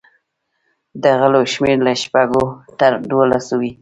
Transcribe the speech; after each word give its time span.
د 1.03 1.03
غړو 1.19 1.41
شمېر 1.53 1.77
له 1.87 1.93
شپږو 2.01 2.43
تر 2.79 2.91
دولسو 3.09 3.53
وي. 3.61 3.69